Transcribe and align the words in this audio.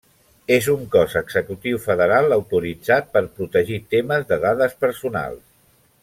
És 0.53 0.67
un 0.71 0.85
cos 0.95 1.11
executiu 1.21 1.81
federal 1.83 2.33
autoritzat 2.39 3.13
per 3.17 3.23
protegir 3.37 3.77
temes 3.95 4.25
de 4.33 4.39
dades 4.47 4.75
personals. 4.87 5.43